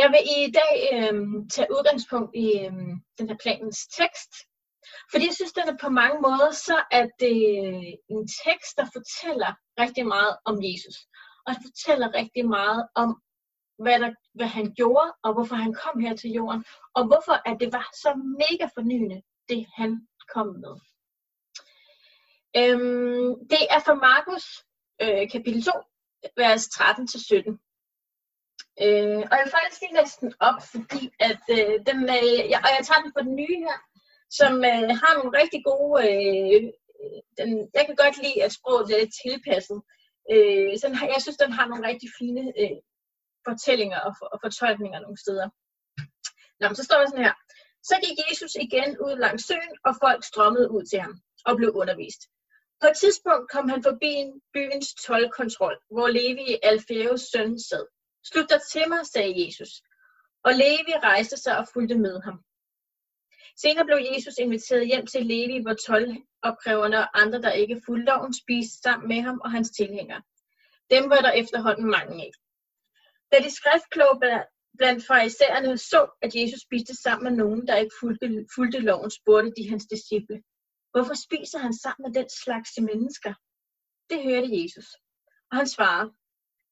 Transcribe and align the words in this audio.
Jeg 0.00 0.08
vil 0.14 0.22
i 0.36 0.52
dag 0.60 0.74
øh, 0.96 1.14
tage 1.54 1.72
udgangspunkt 1.76 2.30
i 2.44 2.46
øh, 2.64 2.72
den 3.18 3.28
her 3.28 3.38
planens 3.44 3.80
tekst, 3.98 4.32
fordi 5.10 5.24
jeg 5.26 5.34
synes, 5.34 5.52
den 5.52 5.68
er 5.68 5.78
på 5.84 5.88
mange 5.88 6.18
måder 6.26 6.50
så 6.50 6.76
er 6.98 7.06
det 7.22 7.38
øh, 7.62 7.92
en 8.14 8.22
tekst, 8.44 8.72
der 8.78 8.86
fortæller 8.96 9.52
rigtig 9.82 10.06
meget 10.06 10.32
om 10.44 10.54
Jesus. 10.68 10.96
Og 11.44 11.48
det 11.54 11.62
fortæller 11.68 12.14
rigtig 12.20 12.44
meget 12.48 12.88
om, 13.02 13.10
hvad, 13.84 14.00
der, 14.00 14.10
hvad 14.34 14.46
han 14.46 14.74
gjorde, 14.74 15.12
og 15.24 15.30
hvorfor 15.34 15.56
han 15.64 15.74
kom 15.82 16.00
her 16.00 16.16
til 16.16 16.30
jorden, 16.30 16.64
og 16.94 17.02
hvorfor 17.06 17.36
at 17.48 17.56
det 17.60 17.72
var 17.72 17.88
så 18.04 18.10
mega 18.42 18.66
fornyende, 18.76 19.22
det 19.48 19.66
han 19.78 19.90
kom 20.34 20.48
med. 20.64 20.74
Øhm, 22.60 23.30
det 23.52 23.62
er 23.74 23.80
fra 23.86 23.94
Markus 24.08 24.44
øh, 25.02 25.30
kapitel 25.30 25.62
2, 25.64 25.70
vers 26.36 26.64
13-17. 26.66 27.65
Øh, 28.84 29.20
og 29.30 29.34
jeg 29.36 29.44
vil 29.44 29.56
faktisk 29.56 29.80
lige 29.82 29.98
læse 29.98 30.16
den 30.22 30.32
op, 30.48 30.58
fordi 30.72 31.02
at 31.28 31.42
øh, 31.56 31.74
den, 31.88 31.98
øh, 32.16 32.38
jeg, 32.52 32.60
og 32.66 32.70
jeg 32.76 32.82
tager 32.86 33.02
den 33.04 33.12
på 33.16 33.20
den 33.26 33.34
nye 33.40 33.58
her, 33.66 33.78
som 34.38 34.52
øh, 34.70 34.88
har 35.02 35.12
nogle 35.16 35.38
rigtig 35.40 35.60
gode, 35.70 35.92
øh, 36.06 36.62
den, 37.38 37.50
jeg 37.76 37.84
kan 37.86 37.96
godt 38.02 38.16
lide, 38.24 38.42
at 38.46 38.56
sproget 38.58 38.88
er 38.90 39.14
tilpasset. 39.22 39.80
Øh, 40.32 40.70
så 40.78 40.82
den 40.88 40.96
jeg 41.14 41.22
synes, 41.22 41.42
den 41.44 41.52
har 41.58 41.66
nogle 41.68 41.88
rigtig 41.90 42.08
fine 42.18 42.44
øh, 42.60 42.78
fortællinger 43.48 44.00
og, 44.06 44.12
for, 44.18 44.26
og 44.34 44.38
fortolkninger 44.44 45.00
nogle 45.00 45.20
steder. 45.24 45.48
Nå, 46.58 46.64
men 46.68 46.76
så 46.76 46.84
står 46.84 46.98
der 46.98 47.06
sådan 47.08 47.26
her. 47.28 47.36
Så 47.90 47.94
gik 48.04 48.18
Jesus 48.28 48.54
igen 48.66 48.90
ud 49.06 49.14
langs 49.24 49.44
søen, 49.48 49.74
og 49.86 49.92
folk 50.04 50.20
strømmede 50.24 50.70
ud 50.76 50.84
til 50.90 51.00
ham 51.04 51.14
og 51.48 51.56
blev 51.56 51.70
undervist. 51.82 52.22
På 52.80 52.86
et 52.90 52.96
tidspunkt 53.02 53.50
kom 53.54 53.68
han 53.68 53.82
forbi 53.88 54.12
byens 54.54 54.88
tolvkontrol, 55.04 55.76
hvor 55.94 56.08
Levi, 56.08 56.48
Alfeos 56.62 57.22
søn, 57.32 57.58
sad. 57.68 57.86
Slut 58.28 58.50
dig 58.50 58.60
til 58.72 58.88
mig, 58.88 59.06
sagde 59.06 59.46
Jesus. 59.46 59.72
Og 60.46 60.52
Levi 60.52 60.94
rejste 61.02 61.36
sig 61.36 61.58
og 61.58 61.66
fulgte 61.72 61.98
med 61.98 62.20
ham. 62.20 62.38
Senere 63.62 63.86
blev 63.86 63.98
Jesus 64.12 64.34
inviteret 64.38 64.86
hjem 64.86 65.06
til 65.06 65.26
Levi, 65.26 65.58
hvor 65.62 65.74
tolvopkræverne 65.86 66.98
og 66.98 67.20
andre, 67.22 67.42
der 67.42 67.52
ikke 67.52 67.82
fulgte 67.86 68.04
loven, 68.04 68.34
spiste 68.34 68.78
sammen 68.82 69.08
med 69.08 69.20
ham 69.22 69.40
og 69.44 69.50
hans 69.50 69.70
tilhængere. 69.70 70.22
Dem 70.90 71.10
var 71.10 71.20
der 71.26 71.32
efterhånden 71.32 71.90
mange 71.90 72.14
af. 72.24 72.30
Da 73.32 73.36
de 73.44 73.50
skriftkloge 73.58 74.20
blandt 74.78 75.06
farisæerne 75.06 75.78
så, 75.78 76.18
at 76.22 76.34
Jesus 76.34 76.60
spiste 76.60 76.94
sammen 77.02 77.24
med 77.24 77.44
nogen, 77.44 77.66
der 77.68 77.76
ikke 77.76 77.96
fulgte, 78.00 78.46
fulgte 78.54 78.78
loven, 78.78 79.10
spurgte 79.10 79.52
de 79.56 79.68
hans 79.70 79.86
disciple. 79.94 80.42
Hvorfor 80.92 81.14
spiser 81.26 81.58
han 81.58 81.74
sammen 81.74 82.02
med 82.06 82.12
den 82.20 82.28
slags 82.44 82.70
mennesker? 82.90 83.34
Det 84.10 84.18
hørte 84.24 84.62
Jesus. 84.62 84.88
Og 85.50 85.56
han 85.56 85.68
svarede, 85.68 86.12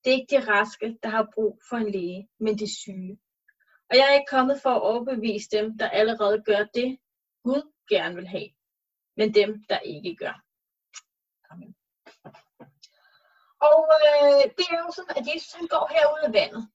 det 0.05 0.11
er 0.13 0.17
ikke 0.17 0.37
de 0.37 0.53
raske, 0.53 0.99
der 1.03 1.09
har 1.09 1.29
brug 1.35 1.61
for 1.69 1.77
en 1.77 1.91
læge, 1.91 2.29
men 2.41 2.59
de 2.59 2.77
syge. 2.81 3.19
Og 3.91 3.97
jeg 3.97 4.07
er 4.09 4.15
ikke 4.15 4.31
kommet 4.31 4.63
for 4.63 4.71
at 4.71 4.83
overbevise 4.83 5.49
dem, 5.51 5.79
der 5.79 5.89
allerede 5.89 6.43
gør 6.43 6.65
det, 6.75 6.99
Gud 7.45 7.73
gerne 7.89 8.15
vil 8.15 8.29
have, 8.29 8.49
men 9.17 9.35
dem, 9.35 9.65
der 9.69 9.79
ikke 9.79 10.17
gør. 10.17 10.45
Amen. 11.51 11.75
Og 13.71 13.81
øh, 14.07 14.45
det 14.59 14.67
er 14.71 14.79
jo 14.85 14.91
sådan, 14.97 15.17
at 15.17 15.35
Jesus 15.35 15.53
han 15.53 15.67
går 15.67 15.85
herud 15.95 16.23
af 16.29 16.33
vandet. 16.33 16.69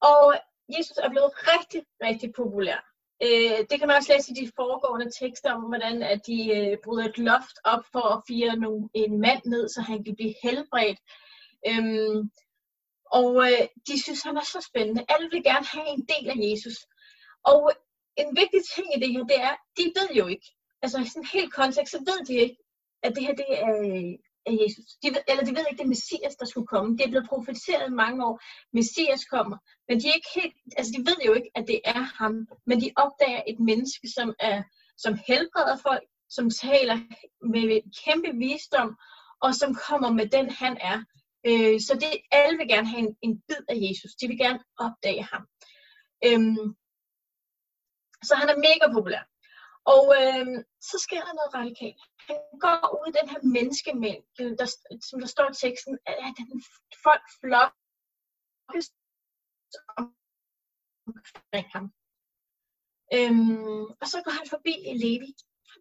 Og 0.00 0.34
Jesus 0.76 0.96
er 0.96 1.10
blevet 1.10 1.32
rigtig, 1.52 1.82
rigtig 2.02 2.32
populær. 2.32 2.92
Øh, 3.24 3.58
det 3.70 3.78
kan 3.78 3.88
man 3.88 3.96
også 3.96 4.12
læse 4.12 4.32
i 4.32 4.34
de 4.34 4.52
foregående 4.56 5.10
tekster 5.20 5.52
om, 5.52 5.62
hvordan 5.62 6.02
at 6.02 6.20
de 6.26 6.38
øh, 6.56 6.76
bryder 6.84 7.08
et 7.08 7.18
loft 7.18 7.56
op 7.64 7.84
for 7.92 8.06
at 8.14 8.22
fire 8.28 8.56
nogle, 8.56 8.88
en 8.94 9.20
mand 9.20 9.42
ned, 9.44 9.68
så 9.68 9.80
han 9.80 10.04
kan 10.04 10.14
blive 10.14 10.34
helbredt. 10.42 10.98
Øhm, 11.68 12.30
og 13.18 13.30
øh, 13.46 13.66
de 13.88 14.02
synes, 14.02 14.22
han 14.22 14.36
er 14.36 14.46
så 14.54 14.60
spændende. 14.70 15.04
Alle 15.08 15.30
vil 15.30 15.42
gerne 15.42 15.66
have 15.66 15.88
en 15.88 16.04
del 16.12 16.26
af 16.34 16.38
Jesus. 16.48 16.76
Og 17.44 17.60
øh, 17.70 17.76
en 18.22 18.36
vigtig 18.40 18.60
ting 18.74 18.86
i 18.96 19.00
det 19.00 19.12
her, 19.12 19.24
det 19.32 19.40
er, 19.48 19.54
de 19.78 19.84
ved 19.98 20.08
jo 20.20 20.26
ikke, 20.26 20.48
altså 20.82 20.98
i 20.98 21.06
sådan 21.06 21.32
helt 21.32 21.52
kontekst, 21.52 21.92
så 21.92 21.98
ved 21.98 22.26
de 22.26 22.34
ikke, 22.44 22.56
at 23.02 23.12
det 23.16 23.22
her 23.26 23.34
det 23.34 23.50
er, 23.50 23.74
af 24.46 24.52
øh, 24.52 24.62
Jesus. 24.62 24.84
De 25.02 25.08
ved, 25.14 25.22
eller 25.28 25.44
de 25.44 25.54
ved 25.56 25.64
ikke, 25.66 25.80
det 25.80 25.88
er 25.88 25.96
Messias, 25.96 26.36
der 26.36 26.46
skulle 26.46 26.66
komme. 26.66 26.96
Det 26.96 27.04
er 27.04 27.10
blevet 27.10 27.28
profeteret 27.28 27.88
i 27.88 28.00
mange 28.04 28.26
år. 28.26 28.40
Messias 28.72 29.24
kommer. 29.24 29.56
Men 29.88 30.00
de, 30.00 30.08
er 30.08 30.14
ikke 30.14 30.34
helt, 30.40 30.56
altså 30.76 30.92
de 30.96 31.06
ved 31.08 31.18
jo 31.26 31.32
ikke, 31.32 31.50
at 31.54 31.64
det 31.68 31.80
er 31.84 32.02
ham. 32.20 32.34
Men 32.66 32.80
de 32.80 32.90
opdager 32.96 33.42
et 33.46 33.60
menneske, 33.60 34.08
som, 34.16 34.34
er, 34.40 34.62
som 34.96 35.18
helbreder 35.26 35.76
folk, 35.76 36.04
som 36.30 36.50
taler 36.50 36.96
med 37.54 37.80
kæmpe 38.04 38.30
visdom, 38.38 38.96
og 39.40 39.54
som 39.54 39.74
kommer 39.88 40.10
med 40.12 40.26
den, 40.28 40.50
han 40.50 40.76
er. 40.80 40.98
Øh, 41.48 41.76
så 41.86 41.92
det, 42.02 42.10
alle 42.30 42.58
vil 42.58 42.68
gerne 42.68 42.88
have 42.92 43.02
en, 43.06 43.16
en 43.26 43.34
bid 43.48 43.62
af 43.68 43.76
Jesus. 43.86 44.12
De 44.20 44.28
vil 44.28 44.38
gerne 44.44 44.60
opdage 44.84 45.24
ham. 45.32 45.42
Øhm, 46.26 46.68
så 48.28 48.32
han 48.40 48.48
er 48.52 48.64
mega 48.68 48.86
populær. 48.96 49.24
Og 49.94 50.04
øh, 50.18 50.46
så 50.90 50.96
sker 51.04 51.22
der 51.26 51.34
noget 51.38 51.54
radikalt. 51.60 52.02
Han 52.28 52.38
går 52.64 52.80
ud 52.98 53.06
i 53.10 53.16
den 53.18 53.28
her 53.32 53.40
menneskemængde, 53.56 54.56
der, 54.58 54.68
som 55.08 55.20
der 55.20 55.30
står 55.34 55.48
i 55.50 55.54
teksten, 55.64 55.98
at 56.06 56.34
den 56.38 56.62
folk 57.06 57.24
flokkes 57.40 58.86
omkring 61.06 61.68
ham. 61.76 61.86
Øhm, 63.16 63.84
og 64.00 64.06
så 64.12 64.18
går 64.24 64.34
han 64.40 64.46
forbi 64.54 64.74
Levi, 65.04 65.30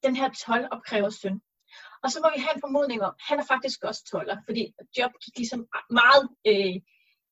den 0.03 0.16
her 0.16 0.29
12 0.45 0.67
opkræver 0.71 1.09
søn. 1.09 1.41
Og 2.03 2.12
så 2.12 2.19
må 2.23 2.28
vi 2.35 2.41
have 2.41 2.56
en 2.56 2.63
formodning 2.66 3.01
om, 3.01 3.13
at 3.19 3.23
han 3.29 3.39
er 3.39 3.45
faktisk 3.53 3.84
også 3.84 4.03
toller, 4.12 4.38
fordi 4.47 4.73
job 4.97 5.12
gik 5.23 5.38
ligesom 5.38 5.67
meget 6.01 6.23
øh, 6.51 6.75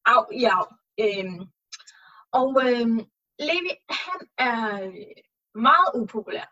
af 0.06 0.22
i 0.40 0.44
af. 0.44 0.66
Øhm, 1.04 1.42
og 2.40 2.50
øh, 2.66 2.88
Levi, 3.48 3.74
han 4.06 4.20
er 4.38 4.60
øh, 4.84 5.16
meget 5.68 5.90
upopulær. 6.00 6.48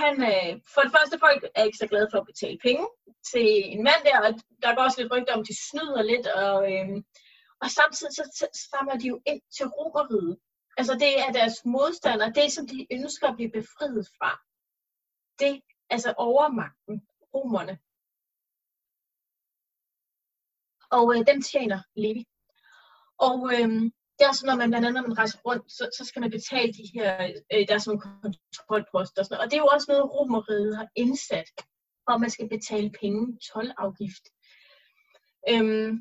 Han, 0.00 0.14
øh, 0.32 0.52
for 0.74 0.80
det 0.82 0.92
første, 0.96 1.18
folk 1.18 1.40
er 1.54 1.64
ikke 1.64 1.82
så 1.82 1.86
glade 1.86 2.08
for 2.12 2.18
at 2.20 2.26
betale 2.32 2.58
penge 2.66 2.86
til 3.30 3.48
en 3.74 3.82
mand 3.88 4.00
der, 4.04 4.18
og 4.26 4.30
der 4.62 4.74
går 4.74 4.82
også 4.82 5.00
lidt 5.00 5.12
rygter 5.12 5.34
om, 5.34 5.40
at 5.40 5.48
de 5.50 5.56
snyder 5.70 6.02
lidt, 6.02 6.26
og, 6.26 6.56
øh, 6.72 6.88
og 7.62 7.68
samtidig 7.78 8.12
så 8.16 8.46
samler 8.70 8.96
de 8.98 9.06
jo 9.12 9.20
ind 9.26 9.42
til 9.56 9.66
romeriet. 9.66 10.38
Altså 10.78 10.94
det 10.94 11.12
er 11.24 11.32
deres 11.32 11.56
modstander, 11.64 12.28
det 12.38 12.52
som 12.52 12.66
de 12.66 12.86
ønsker 12.92 13.28
at 13.28 13.36
blive 13.36 13.52
befriet 13.58 14.08
fra. 14.18 14.30
Det, 15.38 15.60
altså 15.90 16.14
overmagten, 16.16 16.96
romerne. 17.34 17.78
Og 20.96 21.06
øh, 21.14 21.26
dem 21.26 21.42
tjener 21.42 21.80
Levi. 21.96 22.24
Og 23.18 23.38
øh, 23.54 23.70
det 24.16 24.24
er 24.26 24.32
sådan, 24.32 24.50
når 24.50 24.56
man 24.56 24.70
blandt 24.70 24.86
andet, 24.86 25.02
når 25.02 25.08
man 25.08 25.18
rejser 25.18 25.38
rundt, 25.46 25.72
så, 25.72 25.84
så 25.98 26.04
skal 26.04 26.20
man 26.20 26.30
betale 26.30 26.72
de 26.72 26.86
her, 26.94 27.08
øh, 27.52 27.64
der 27.68 27.74
er 27.74 27.78
sådan 27.78 27.90
nogle 27.90 28.04
kontrolposter 28.22 29.20
og 29.20 29.24
sådan 29.24 29.34
noget. 29.34 29.44
Og 29.44 29.50
det 29.50 29.56
er 29.56 29.64
jo 29.64 29.74
også 29.74 29.86
noget, 29.92 30.12
romeriet 30.14 30.76
har 30.76 30.88
indsat, 30.96 31.48
og 32.06 32.20
man 32.20 32.30
skal 32.30 32.48
betale 32.48 32.90
penge, 33.00 33.38
tolvafgift. 33.48 34.24
Øhm, 35.50 35.92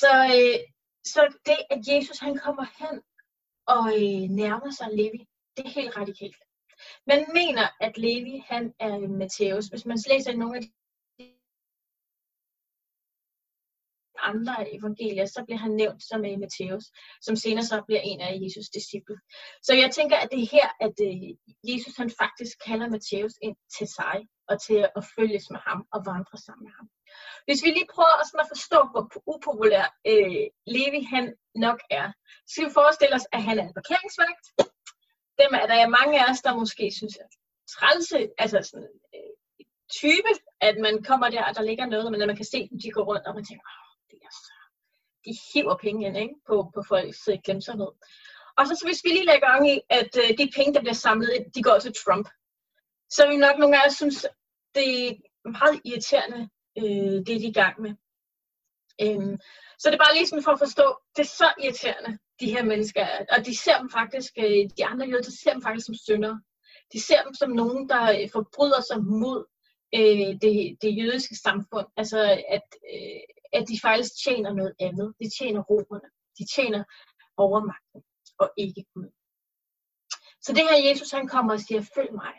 så, 0.00 0.12
øh, 0.36 0.58
så 1.12 1.20
det, 1.46 1.58
at 1.70 1.80
Jesus 1.88 2.18
han 2.18 2.38
kommer 2.44 2.66
hen 2.80 2.96
og 3.74 3.84
øh, 4.02 4.24
nærmer 4.40 4.70
sig 4.70 4.88
Levi, 4.92 5.20
det 5.56 5.66
er 5.66 5.78
helt 5.80 5.96
radikalt. 5.96 6.40
Man 7.06 7.26
mener, 7.34 7.66
at 7.80 7.98
Levi 7.98 8.44
han 8.46 8.74
er 8.80 8.98
Matthæus. 8.98 9.66
Hvis 9.66 9.86
man 9.86 9.98
læser 10.08 10.36
nogle 10.36 10.56
af 10.56 10.62
de 10.62 10.72
andre 14.18 14.74
evangelier, 14.74 15.26
så 15.26 15.44
bliver 15.44 15.58
han 15.58 15.70
nævnt 15.70 16.02
som 16.02 16.20
uh, 16.20 16.40
Matthæus, 16.40 16.84
som 17.20 17.36
senere 17.36 17.64
så 17.64 17.82
bliver 17.86 18.00
en 18.04 18.20
af 18.20 18.32
Jesus' 18.42 18.70
disciple. 18.74 19.16
Så 19.62 19.72
jeg 19.74 19.90
tænker, 19.90 20.16
at 20.16 20.28
det 20.32 20.42
er 20.42 20.48
her, 20.56 20.68
at 20.86 20.94
uh, 21.08 21.28
Jesus 21.70 21.96
han 21.96 22.10
faktisk 22.22 22.54
kalder 22.66 22.88
Matthæus 22.88 23.34
ind 23.42 23.56
til 23.78 23.86
sig, 23.98 24.16
og 24.48 24.62
til 24.66 24.78
at 24.98 25.04
følges 25.16 25.50
med 25.50 25.60
ham 25.68 25.86
og 25.94 26.00
vandre 26.10 26.38
sammen 26.38 26.64
med 26.64 26.72
ham. 26.78 26.88
Hvis 27.46 27.62
vi 27.64 27.68
lige 27.68 27.92
prøver 27.94 28.16
at, 28.20 28.26
sådan 28.26 28.44
at 28.44 28.52
forstå, 28.54 28.78
hvor 28.92 29.04
upopulær 29.32 29.86
øh, 30.10 30.46
Levi 30.76 31.00
han 31.14 31.24
nok 31.66 31.80
er, 31.90 32.06
så 32.46 32.50
skal 32.52 32.66
vi 32.68 32.78
forestille 32.80 33.14
os, 33.18 33.26
at 33.32 33.42
han 33.48 33.58
er 33.58 33.64
en 33.66 33.78
parkeringsvagt. 33.78 34.44
Dem 35.40 35.50
er 35.60 35.66
der 35.66 35.88
mange 35.98 36.14
af 36.20 36.30
os, 36.30 36.40
der 36.46 36.54
måske 36.54 36.92
synes 36.98 37.16
er 37.16 37.28
trælse, 37.74 38.28
altså 38.38 38.58
sådan, 38.62 38.88
øh, 39.14 39.34
type, 40.00 40.30
at 40.60 40.76
man 40.86 40.94
kommer 41.02 41.28
der, 41.30 41.44
og 41.44 41.54
der 41.56 41.62
ligger 41.62 41.86
noget, 41.86 42.12
men 42.12 42.22
at 42.22 42.28
man 42.28 42.36
kan 42.36 42.50
se 42.54 42.68
dem, 42.68 42.80
de 42.80 42.90
går 42.90 43.04
rundt, 43.04 43.26
og 43.26 43.34
man 43.34 43.44
tænker, 43.44 43.64
åh, 43.74 43.92
det 44.10 44.18
er 44.28 44.32
så, 44.44 44.54
de 45.24 45.32
hiver 45.52 45.76
penge 45.76 46.06
ind 46.06 46.16
ikke? 46.16 46.34
På, 46.48 46.54
på 46.74 46.82
folks 46.88 47.28
øh, 47.28 47.38
glemsomhed. 47.44 47.92
Og 48.58 48.66
så 48.66 48.84
hvis 48.86 49.04
vi 49.04 49.08
lige 49.08 49.26
lægger 49.30 49.48
gang 49.52 49.70
i, 49.74 49.80
at 49.90 50.12
øh, 50.22 50.30
de 50.38 50.52
penge, 50.56 50.74
der 50.74 50.80
bliver 50.80 51.00
samlet 51.06 51.30
ind, 51.36 51.52
de 51.52 51.62
går 51.62 51.78
til 51.78 51.94
Trump, 52.02 52.28
så 53.10 53.28
vil 53.28 53.38
nok 53.38 53.58
nogle 53.58 53.76
af 53.76 53.86
os 53.86 53.94
synes, 53.94 54.26
det 54.74 55.08
er 55.08 55.14
meget 55.60 55.80
irriterende, 55.84 56.48
øh, 56.78 57.16
det 57.26 57.34
er 57.36 57.48
i 57.50 57.52
gang 57.52 57.80
med. 57.80 57.92
Øhm, 59.02 59.36
så 59.78 59.84
det 59.88 59.94
er 59.94 60.04
bare 60.04 60.16
lige 60.16 60.26
sådan 60.26 60.46
for 60.46 60.54
at 60.56 60.58
forstå, 60.58 60.86
det 61.16 61.22
er 61.22 61.32
så 61.42 61.48
irriterende, 61.62 62.18
de 62.40 62.52
her 62.54 62.64
mennesker 62.64 63.00
er. 63.00 63.24
Og 63.34 63.46
de 63.46 63.56
ser 63.64 63.78
dem 63.78 63.90
faktisk, 63.90 64.32
øh, 64.38 64.62
de 64.76 64.86
andre 64.90 65.06
jøder, 65.06 65.22
de 65.30 65.40
ser 65.42 65.52
dem 65.52 65.62
faktisk 65.62 65.86
som 65.86 65.94
syndere. 65.94 66.40
De 66.92 67.00
ser 67.00 67.22
dem 67.22 67.34
som 67.34 67.50
nogen, 67.50 67.88
der 67.88 68.02
øh, 68.16 68.28
forbryder 68.36 68.80
sig 68.88 68.98
mod 69.22 69.40
øh, 69.98 70.30
det, 70.44 70.56
det 70.82 70.98
jødiske 71.00 71.36
samfund. 71.46 71.86
Altså 71.96 72.18
at, 72.56 72.66
øh, 72.92 73.20
at 73.52 73.64
de 73.68 73.76
faktisk 73.82 74.12
tjener 74.24 74.52
noget 74.52 74.74
andet. 74.80 75.14
De 75.20 75.26
tjener 75.38 75.62
romerne. 75.70 76.08
De 76.38 76.44
tjener 76.54 76.84
overmagten. 77.36 78.02
og 78.38 78.48
ikke 78.56 78.84
Gud. 78.94 79.08
Så 80.44 80.52
det 80.52 80.62
her 80.68 80.88
Jesus, 80.88 81.10
han 81.10 81.28
kommer 81.28 81.52
og 81.52 81.60
siger, 81.60 81.82
følg 81.94 82.12
mig. 82.12 82.34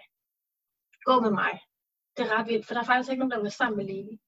Gå 1.07 1.19
med 1.25 1.31
mig. 1.31 1.53
Det 2.17 2.25
er 2.25 2.31
ret 2.35 2.47
vildt, 2.47 2.65
for 2.65 2.73
der 2.73 2.81
er 2.81 2.85
faktisk 2.85 3.11
ikke 3.11 3.19
nogen, 3.19 3.31
der 3.31 3.41
vil 3.41 3.51
sammen 3.51 3.77
med 3.77 3.85
Levi. 3.85 4.19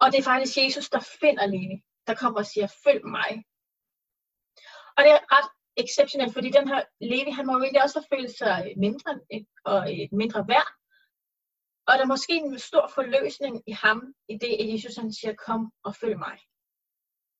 Og 0.00 0.06
det 0.12 0.18
er 0.18 0.30
faktisk 0.32 0.56
Jesus, 0.56 0.88
der 0.90 1.00
finder 1.20 1.46
Levi, 1.46 1.76
der 2.06 2.14
kommer 2.14 2.38
og 2.38 2.46
siger, 2.46 2.66
følg 2.84 3.04
mig. 3.18 3.30
Og 4.96 5.00
det 5.04 5.12
er 5.16 5.22
ret 5.36 5.50
exceptionelt, 5.82 6.32
fordi 6.32 6.50
den 6.58 6.68
her 6.68 6.80
Levi, 7.00 7.30
han 7.30 7.46
må 7.46 7.52
jo 7.52 7.62
egentlig 7.62 7.82
også 7.82 7.98
have 8.00 8.10
følt 8.14 8.34
sig 8.42 8.74
mindre 8.76 9.10
og 9.64 9.80
et 10.02 10.12
mindre 10.12 10.40
værd. 10.52 10.70
Og 11.86 11.92
der 11.94 12.02
er 12.04 12.14
måske 12.14 12.32
en 12.32 12.58
stor 12.58 12.86
forløsning 12.96 13.54
i 13.66 13.72
ham, 13.72 14.14
i 14.28 14.34
det, 14.42 14.52
at 14.60 14.68
Jesus 14.72 14.96
han 14.96 15.12
siger, 15.12 15.34
kom 15.46 15.72
og 15.82 15.92
følg 15.96 16.18
mig. 16.18 16.38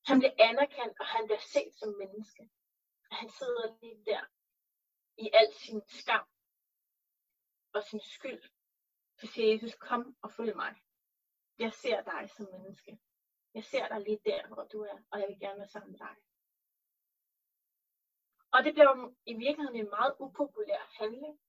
Han 0.08 0.18
bliver 0.18 0.36
anerkendt, 0.38 0.94
og 1.00 1.06
han 1.06 1.22
bliver 1.26 1.44
set 1.54 1.72
som 1.80 1.90
menneske. 2.02 2.42
Og 3.10 3.16
han 3.16 3.28
sidder 3.38 3.64
lige 3.80 4.04
der 4.10 4.22
i 5.24 5.30
al 5.40 5.48
sin 5.62 5.80
skam 6.00 6.26
og 7.74 7.82
sin 7.90 8.00
skyld. 8.00 8.42
Så 9.20 9.26
siger 9.26 9.52
Jesus, 9.52 9.74
kom 9.74 10.16
og 10.22 10.32
følg 10.32 10.56
mig. 10.56 10.74
Jeg 11.58 11.72
ser 11.72 12.02
dig 12.02 12.30
som 12.30 12.46
menneske. 12.52 12.98
Jeg 13.54 13.64
ser 13.64 13.88
dig 13.88 14.00
lige 14.00 14.20
der, 14.24 14.46
hvor 14.46 14.64
du 14.64 14.80
er, 14.82 14.98
og 15.10 15.20
jeg 15.20 15.28
vil 15.28 15.40
gerne 15.40 15.58
være 15.58 15.68
sammen 15.68 15.90
med 15.90 15.98
dig. 15.98 16.16
Og 18.52 18.64
det 18.64 18.72
bliver 18.74 19.14
i 19.26 19.34
virkeligheden 19.34 19.76
en 19.76 19.90
meget 19.90 20.14
upopulær 20.20 20.84
handling. 21.00 21.40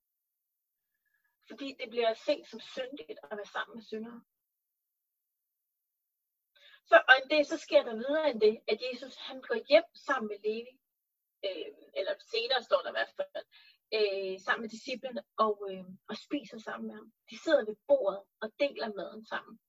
Fordi 1.47 1.75
det 1.79 1.89
bliver 1.89 2.13
set 2.13 2.47
som 2.47 2.59
syndigt 2.59 3.19
at 3.23 3.37
være 3.37 3.53
sammen 3.55 3.75
med 3.75 3.83
syndere. 3.83 4.21
Så, 6.89 6.95
og 7.07 7.15
det, 7.29 7.47
så 7.47 7.57
sker 7.57 7.83
der 7.83 7.95
videre 7.95 8.29
end 8.29 8.41
det, 8.41 8.55
at 8.67 8.77
Jesus 8.87 9.15
han 9.15 9.41
går 9.41 9.59
hjem 9.69 9.89
sammen 10.07 10.27
med 10.27 10.39
Levi, 10.45 10.73
øh, 11.45 11.67
eller 11.99 12.13
senere 12.33 12.63
står 12.63 12.81
der 12.81 12.89
i 12.89 12.97
hvert 12.97 13.13
fald, 13.17 13.45
øh, 13.97 14.39
sammen 14.45 14.61
med 14.61 14.69
disciplen 14.69 15.17
og, 15.37 15.55
øh, 15.71 15.85
og 16.09 16.15
spiser 16.25 16.57
sammen 16.57 16.87
med 16.87 16.95
ham. 16.95 17.11
De 17.29 17.37
sidder 17.43 17.65
ved 17.65 17.75
bordet 17.87 18.21
og 18.41 18.47
deler 18.59 18.95
maden 18.97 19.25
sammen. 19.25 19.59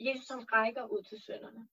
Jesus 0.00 0.28
han 0.28 0.52
rækker 0.52 0.84
ud 0.84 1.02
til 1.02 1.20
sønderne. 1.22 1.68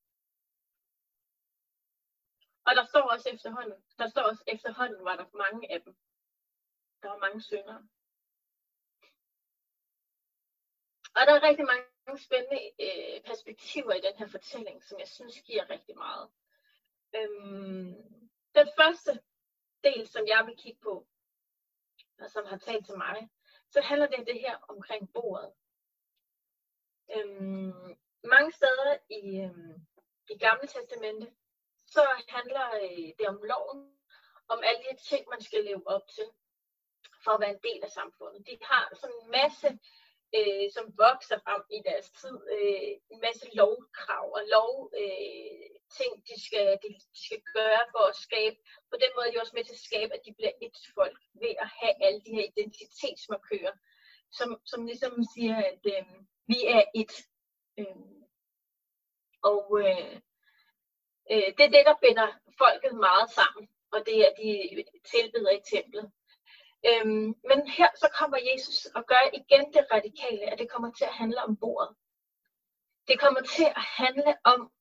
Og 2.65 2.75
der 2.75 2.85
står 2.85 3.01
også 3.01 3.29
efterhånden, 3.29 3.83
der 3.99 4.07
står 4.09 4.21
også 4.21 4.43
efterhånden 4.47 5.05
var 5.05 5.15
der 5.15 5.37
mange 5.37 5.71
af 5.71 5.81
dem. 5.81 5.95
Der 7.01 7.09
var 7.09 7.17
mange 7.17 7.41
søndere. 7.41 7.87
Og 11.15 11.21
der 11.27 11.33
er 11.33 11.47
rigtig 11.49 11.65
mange 11.65 12.19
spændende 12.25 12.61
øh, 12.85 13.23
perspektiver 13.23 13.93
i 13.93 14.01
den 14.01 14.15
her 14.15 14.27
fortælling, 14.27 14.83
som 14.83 14.99
jeg 14.99 15.07
synes 15.07 15.41
giver 15.41 15.69
rigtig 15.69 15.95
meget. 15.97 16.29
Øhm, 17.15 17.95
den 18.55 18.67
første 18.79 19.21
del, 19.83 20.07
som 20.07 20.27
jeg 20.27 20.45
vil 20.45 20.57
kigge 20.57 20.79
på, 20.81 21.07
og 22.19 22.29
som 22.29 22.45
har 22.45 22.57
talt 22.57 22.85
til 22.85 22.97
mig, 22.97 23.29
så 23.69 23.81
handler 23.81 24.07
det 24.07 24.19
om 24.19 24.25
det 24.25 24.39
her 24.39 24.57
omkring 24.57 25.13
bordet. 25.13 25.53
Øhm, 27.15 27.97
mange 28.25 28.51
steder 28.51 28.91
i, 29.19 29.23
øh, 29.45 29.75
i 30.33 30.37
Gamle 30.37 30.67
Testamente, 30.67 31.27
så 31.87 32.03
handler 32.29 32.65
øh, 32.83 33.07
det 33.17 33.27
om 33.27 33.39
loven, 33.51 33.79
om 34.53 34.59
alle 34.67 34.81
de 34.89 34.95
ting, 35.09 35.23
man 35.33 35.41
skal 35.41 35.63
leve 35.63 35.87
op 35.95 36.07
til 36.15 36.27
for 37.23 37.31
at 37.31 37.41
være 37.41 37.55
en 37.57 37.65
del 37.67 37.81
af 37.83 37.91
samfundet. 37.99 38.47
De 38.47 38.57
har 38.71 38.85
sådan 39.01 39.15
en 39.21 39.31
masse 39.39 39.69
øh, 40.37 40.65
som 40.75 40.85
vokser 41.05 41.37
frem 41.45 41.61
i 41.77 41.79
deres 41.89 42.07
tid. 42.19 42.35
Øh, 42.55 42.91
en 43.13 43.19
masse 43.27 43.45
lovkrav 43.59 44.25
og 44.37 44.43
lov 44.55 44.71
øh, 45.01 45.69
ting, 45.97 46.11
de 46.29 46.35
skal, 46.45 46.67
de, 46.83 46.87
de 47.13 47.19
skal 47.25 47.41
gøre 47.57 47.83
for 47.93 48.03
at 48.11 48.19
skabe. 48.25 48.57
På 48.91 48.95
den 49.03 49.11
måde 49.13 49.25
er 49.27 49.33
de 49.33 49.41
også 49.43 49.55
med 49.55 49.65
til 49.65 49.79
at 49.79 49.87
skabe, 49.89 50.11
at 50.17 50.25
de 50.25 50.33
bliver 50.37 50.55
et 50.65 50.77
folk 50.97 51.19
ved 51.41 51.53
at 51.63 51.69
have 51.79 51.95
alle 52.05 52.21
de 52.25 52.35
her 52.37 52.45
identitetsmarkører, 52.51 53.75
som, 54.37 54.49
som 54.71 54.79
ligesom 54.91 55.13
siger, 55.33 55.57
at 55.71 55.83
øh, 55.93 56.05
vi 56.51 56.59
er 56.77 56.83
et. 57.01 57.13
Øh, 57.77 58.15
og 59.43 59.79
øh, 59.79 60.15
øh, 61.31 61.47
det 61.57 61.63
er 61.65 61.73
det, 61.75 61.85
der 61.85 62.01
binder 62.01 62.27
folket 62.57 62.95
meget 63.07 63.29
sammen, 63.29 63.69
og 63.91 63.99
det 64.05 64.17
er, 64.25 64.31
de 64.37 64.83
tilbeder 65.13 65.51
i 65.51 65.61
templet. 65.73 66.11
Øhm, 66.89 67.29
men 67.49 67.67
her 67.77 67.89
så 67.95 68.07
kommer 68.19 68.37
Jesus 68.51 68.85
og 68.85 69.05
gør 69.05 69.23
igen 69.33 69.73
det 69.73 69.87
radikale, 69.93 70.45
at 70.51 70.59
det 70.59 70.69
kommer 70.69 70.91
til 70.91 71.05
at 71.05 71.13
handle 71.13 71.43
om 71.43 71.57
bordet. 71.57 71.95
Det 73.07 73.19
kommer 73.19 73.41
til 73.41 73.65
at 73.65 73.85
handle 74.01 74.37
om 74.43 74.71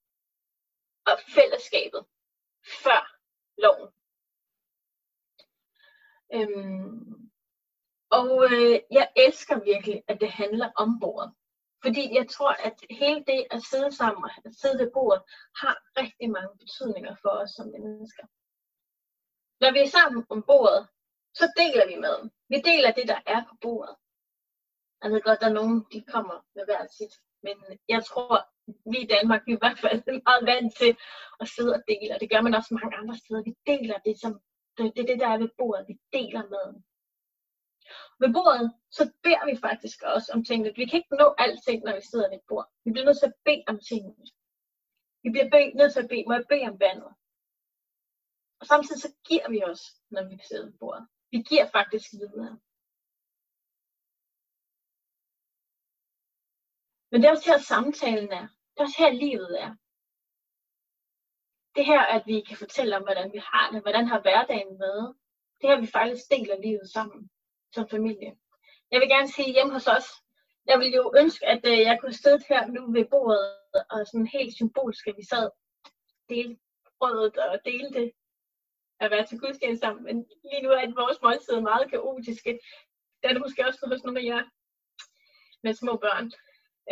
og 1.06 1.18
fællesskabet 1.34 2.06
før 2.84 3.00
loven. 3.58 3.90
Øhm, 6.34 7.30
og 8.10 8.44
øh, 8.52 8.80
jeg 8.90 9.12
elsker 9.16 9.64
virkelig, 9.64 10.02
at 10.08 10.20
det 10.20 10.30
handler 10.30 10.70
om 10.76 11.00
bordet. 11.00 11.34
Fordi 11.84 12.04
jeg 12.18 12.26
tror, 12.34 12.52
at 12.68 12.76
hele 13.00 13.20
det 13.30 13.40
at 13.54 13.60
sidde 13.70 13.90
sammen 14.00 14.24
og 14.24 14.30
sidde 14.60 14.78
ved 14.82 14.90
bordet 14.96 15.22
har 15.62 15.74
rigtig 16.00 16.28
mange 16.36 16.54
betydninger 16.62 17.14
for 17.22 17.32
os 17.42 17.50
som 17.56 17.66
mennesker. 17.74 18.24
Når 19.62 19.70
vi 19.72 19.80
er 19.82 19.94
sammen 19.96 20.20
om 20.34 20.40
bordet, 20.50 20.82
så 21.38 21.44
deler 21.60 21.86
vi 21.90 21.96
maden. 22.04 22.30
Vi 22.52 22.58
deler 22.70 22.90
det, 22.98 23.06
der 23.12 23.20
er 23.34 23.40
på 23.48 23.54
bordet. 23.64 23.94
Jeg 25.02 25.10
ved 25.10 25.20
godt, 25.26 25.40
der 25.40 25.48
er 25.48 25.58
nogen, 25.60 25.76
de 25.92 26.00
kommer 26.14 26.36
med 26.56 26.64
hver 26.68 26.82
sit. 26.98 27.14
Men 27.46 27.56
jeg 27.88 28.04
tror, 28.08 28.32
vi 28.92 28.98
i 29.02 29.10
Danmark, 29.14 29.42
vi 29.46 29.52
er 29.52 29.56
i 29.56 29.64
hvert 29.64 29.80
fald 29.84 30.00
meget 30.28 30.44
vant 30.52 30.72
til 30.80 30.92
at 31.42 31.48
sidde 31.54 31.72
og 31.78 31.82
dele. 31.90 32.14
Og 32.14 32.20
det 32.20 32.30
gør 32.30 32.40
man 32.46 32.54
også 32.54 32.72
mange 32.78 32.96
andre 33.00 33.16
steder. 33.22 33.42
Vi 33.48 33.54
deler 33.72 33.98
det, 34.06 34.14
som 34.22 34.32
det, 34.76 34.92
det, 34.96 35.08
det 35.08 35.20
der 35.22 35.28
er 35.28 35.38
ved 35.38 35.50
bordet. 35.58 35.88
Vi 35.90 35.94
deler 36.16 36.42
maden. 36.54 36.78
Ved 38.20 38.30
bordet, 38.36 38.66
så 38.96 39.02
beder 39.22 39.44
vi 39.50 39.56
faktisk 39.66 39.98
også 40.14 40.28
om 40.34 40.44
tingene. 40.44 40.74
Vi 40.76 40.84
kan 40.86 40.98
ikke 40.98 41.16
nå 41.22 41.34
alting, 41.44 41.78
når 41.84 41.94
vi 41.98 42.02
sidder 42.10 42.28
ved 42.28 42.38
et 42.38 42.48
bord. 42.48 42.66
Vi 42.84 42.90
bliver 42.90 43.06
nødt 43.06 43.18
til 43.20 43.30
at 43.32 43.40
bede 43.44 43.64
om 43.72 43.78
tingene. 43.90 44.24
Vi 45.22 45.28
bliver 45.30 45.76
nødt 45.80 45.92
til 45.92 46.02
at 46.04 46.08
bede. 46.12 46.24
Må 46.26 46.32
jeg 46.34 46.46
bede 46.52 46.68
om 46.72 46.80
vandet? 46.80 47.12
Og 48.60 48.64
samtidig 48.66 49.00
så 49.02 49.10
giver 49.28 49.48
vi 49.54 49.58
os, 49.70 49.82
når 50.14 50.22
vi 50.30 50.36
sidder 50.48 50.64
ved 50.64 50.78
bordet. 50.80 51.04
Vi 51.32 51.38
giver 51.50 51.66
faktisk 51.76 52.06
videre. 52.12 52.54
Men 57.10 57.16
det 57.18 57.26
er 57.26 57.34
også 57.34 57.50
her 57.50 57.58
samtalen 57.58 58.32
er. 58.40 58.46
Det 58.70 58.78
er 58.80 58.86
også 58.88 59.02
her 59.04 59.12
livet 59.24 59.52
er. 59.64 59.70
Det 61.76 61.84
her, 61.86 62.02
at 62.16 62.22
vi 62.26 62.36
kan 62.48 62.56
fortælle 62.56 62.96
om, 62.96 63.02
hvordan 63.02 63.32
vi 63.32 63.38
har 63.38 63.70
det, 63.72 63.82
hvordan 63.82 64.06
har 64.12 64.20
hverdagen 64.20 64.78
været. 64.84 65.16
Det 65.58 65.70
her, 65.70 65.80
vi 65.80 65.86
faktisk 65.86 66.24
deler 66.30 66.56
livet 66.66 66.90
sammen 66.96 67.30
som 67.74 67.88
familie. 67.88 68.30
Jeg 68.90 69.00
vil 69.00 69.08
gerne 69.08 69.28
sige 69.28 69.52
hjemme 69.52 69.72
hos 69.72 69.86
os, 69.86 70.08
jeg 70.66 70.78
ville 70.78 70.96
jo 70.96 71.14
ønske, 71.16 71.46
at 71.46 71.60
øh, 71.64 71.78
jeg 71.78 71.98
kunne 72.00 72.12
sidde 72.12 72.44
her 72.48 72.66
nu 72.66 72.92
ved 72.92 73.04
bordet, 73.10 73.56
og 73.90 74.06
sådan 74.06 74.26
helt 74.26 74.54
symbolsk, 74.54 75.06
at 75.06 75.16
vi 75.16 75.24
sad 75.24 75.50
dele 76.28 76.56
brødet 76.98 77.36
og 77.36 77.58
dele 77.64 77.90
det 77.98 78.12
at 79.00 79.10
være 79.10 79.26
til 79.26 79.38
gudstjeneste 79.38 79.80
sammen, 79.86 80.04
men 80.04 80.16
lige 80.50 80.62
nu 80.62 80.70
er 80.70 81.00
vores 81.02 81.18
måltid 81.22 81.60
meget 81.60 81.90
kaotiske. 81.90 82.52
Det 83.20 83.26
er 83.28 83.32
det 83.32 83.42
måske 83.42 83.66
også 83.66 83.80
hos 83.86 84.04
nogle 84.04 84.20
af 84.20 84.24
jer 84.24 84.44
med 85.62 85.74
små 85.74 85.96
børn. 86.04 86.26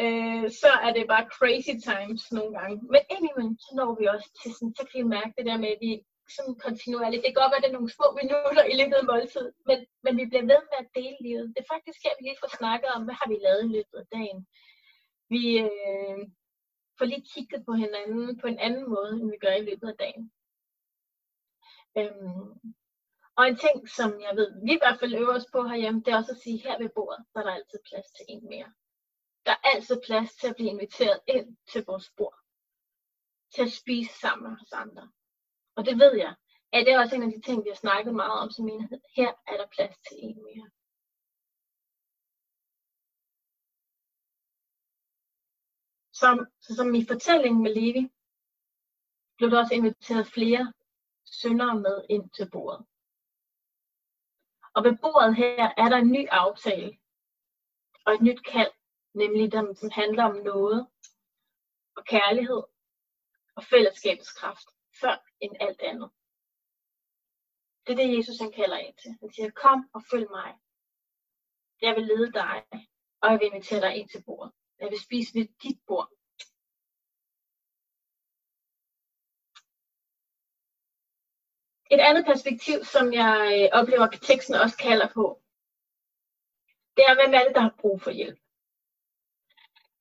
Øh, 0.03 0.51
så 0.61 0.71
er 0.87 0.93
det 0.93 1.13
bare 1.13 1.31
crazy 1.37 1.75
times 1.91 2.33
nogle 2.33 2.53
gange. 2.59 2.77
Men 2.93 3.03
indimellem, 3.15 3.57
så 3.65 3.71
når 3.79 3.91
vi 3.99 4.05
også 4.15 4.29
til 4.41 4.51
sådan, 4.55 4.75
så 4.79 4.83
kan 4.89 4.99
vi 5.03 5.15
mærke 5.17 5.33
det 5.39 5.47
der 5.47 5.59
med, 5.63 5.69
at 5.75 5.83
vi 5.87 5.93
sådan 6.37 6.57
kontinuerligt. 6.67 7.23
Det 7.23 7.29
kan 7.29 7.41
godt 7.41 7.53
være, 7.53 7.61
at 7.61 7.65
det 7.65 7.73
er 7.73 7.79
nogle 7.79 7.97
små 7.97 8.07
minutter 8.21 8.65
i 8.73 8.75
løbet 8.81 8.97
af 9.01 9.09
måltid, 9.11 9.47
men, 9.69 9.79
men 10.05 10.13
vi 10.21 10.25
bliver 10.31 10.47
ved 10.53 10.63
med 10.71 10.79
at 10.83 10.93
dele 10.99 11.19
livet. 11.27 11.47
Det 11.53 11.61
er 11.63 11.73
faktisk 11.75 11.99
her, 12.05 12.15
vi 12.19 12.23
lige 12.25 12.43
får 12.43 12.53
snakket 12.61 12.91
om, 12.97 13.03
hvad 13.05 13.17
har 13.21 13.29
vi 13.33 13.37
lavet 13.47 13.63
i 13.65 13.75
løbet 13.77 13.99
af 14.03 14.07
dagen. 14.17 14.41
Vi 15.35 15.45
øh, 15.67 16.19
får 16.99 17.07
lige 17.11 17.29
kigget 17.33 17.61
på 17.69 17.73
hinanden 17.83 18.39
på 18.41 18.47
en 18.53 18.59
anden 18.67 18.87
måde, 18.95 19.13
end 19.21 19.31
vi 19.35 19.39
gør 19.45 19.55
i 19.59 19.67
løbet 19.71 19.89
af 19.93 19.97
dagen. 20.05 20.25
Øhm, 21.99 22.51
og 23.37 23.43
en 23.49 23.57
ting, 23.65 23.77
som 23.99 24.11
jeg 24.27 24.33
ved, 24.37 24.49
vi 24.67 24.73
i 24.75 24.83
hvert 24.83 24.99
fald 25.01 25.15
øver 25.15 25.35
os 25.39 25.47
på 25.53 25.61
herhjemme, 25.71 26.01
det 26.05 26.11
er 26.13 26.17
også 26.17 26.33
at 26.33 26.43
sige, 26.45 26.63
her 26.67 26.79
ved 26.79 26.91
bordet, 26.97 27.25
der 27.33 27.41
er 27.41 27.45
der 27.45 27.55
altid 27.59 27.79
plads 27.89 28.09
til 28.17 28.25
en 28.29 28.45
mere. 28.53 28.73
Der 29.47 29.53
er 29.53 29.69
altid 29.75 30.01
plads 30.07 30.35
til 30.35 30.49
at 30.49 30.57
blive 30.57 30.71
inviteret 30.71 31.21
ind 31.27 31.57
til 31.73 31.85
vores 31.85 32.11
bord. 32.17 32.39
Til 33.55 33.63
at 33.63 33.73
spise 33.73 34.15
sammen 34.21 34.51
med 34.51 34.59
os 34.61 34.73
andre. 34.73 35.11
Og 35.77 35.85
det 35.87 35.99
ved 35.99 36.15
jeg, 36.17 36.35
at 36.73 36.87
det 36.87 36.93
er 36.93 37.01
også 37.01 37.15
en 37.15 37.23
af 37.23 37.33
de 37.33 37.41
ting, 37.41 37.65
vi 37.65 37.69
har 37.69 37.77
snakket 37.77 38.15
meget 38.15 38.41
om 38.43 38.51
som 38.51 38.69
enhed. 38.69 39.01
Her 39.17 39.33
er 39.47 39.57
der 39.57 39.67
plads 39.67 39.97
til 40.09 40.17
en 40.21 40.43
mere. 40.43 40.71
Som, 46.13 46.47
så 46.61 46.75
som 46.75 46.95
i 46.95 47.07
fortællingen 47.07 47.63
med 47.63 47.75
Levi, 47.75 48.09
blev 49.37 49.51
der 49.51 49.59
også 49.59 49.75
inviteret 49.75 50.27
flere 50.27 50.73
syndere 51.25 51.81
med 51.81 52.05
ind 52.11 52.31
til 52.31 52.51
bordet. 52.51 52.87
Og 54.75 54.85
ved 54.85 54.99
bordet 55.03 55.37
her 55.37 55.75
er 55.77 55.89
der 55.89 55.97
en 55.97 56.13
ny 56.13 56.29
aftale 56.29 56.99
og 58.07 58.15
et 58.15 58.23
nyt 58.23 58.43
kald, 58.53 58.73
nemlig 59.15 59.53
dem, 59.53 59.75
som 59.75 59.91
handler 59.91 60.25
om 60.25 60.37
noget 60.37 60.87
og 61.97 62.05
kærlighed 62.05 62.63
og 63.57 63.65
fællesskabets 63.65 64.33
kraft, 64.33 64.69
før 65.01 65.17
end 65.41 65.57
alt 65.61 65.81
andet. 65.81 66.11
Det 67.87 67.93
er 67.93 67.97
det, 67.97 68.17
Jesus 68.17 68.39
han 68.39 68.53
kalder 68.53 68.79
ind 68.79 68.97
til. 68.97 69.11
Han 69.21 69.33
siger, 69.33 69.51
kom 69.51 69.91
og 69.95 70.03
følg 70.11 70.27
mig. 70.31 70.51
Jeg 71.81 71.97
vil 71.97 72.07
lede 72.07 72.33
dig, 72.33 72.65
og 73.21 73.31
jeg 73.31 73.39
vil 73.39 73.47
invitere 73.47 73.81
dig 73.81 73.97
ind 73.97 74.09
til 74.09 74.23
bordet. 74.27 74.53
Jeg 74.81 74.91
vil 74.91 75.01
spise 75.01 75.35
ved 75.35 75.47
dit 75.63 75.79
bord. 75.87 76.09
Et 81.95 82.01
andet 82.09 82.25
perspektiv, 82.25 82.85
som 82.85 83.13
jeg 83.13 83.35
øh, 83.55 83.81
oplever, 83.81 84.07
at 84.07 84.19
teksten 84.23 84.55
også 84.55 84.77
kalder 84.77 85.09
på, 85.15 85.43
det 86.97 87.05
er, 87.09 87.15
hvem 87.15 87.35
er 87.35 87.45
det, 87.47 87.55
der 87.55 87.61
har 87.61 87.75
brug 87.81 88.01
for 88.03 88.11
hjælp? 88.11 88.42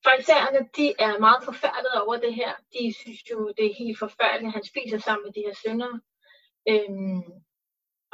Farisæerne, 0.03 0.69
de 0.77 0.93
er 0.99 1.19
meget 1.19 1.43
forfærdet 1.43 1.93
over 2.01 2.15
det 2.17 2.35
her. 2.35 2.51
De 2.73 2.93
synes 3.01 3.21
jo, 3.31 3.53
det 3.57 3.65
er 3.65 3.79
helt 3.83 3.99
forfærdeligt, 3.99 4.49
at 4.49 4.57
han 4.57 4.65
spiser 4.71 4.97
sammen 4.97 5.25
med 5.25 5.33
de 5.33 5.45
her 5.47 5.55
syndere. 5.63 5.95
Øhm, 6.69 7.23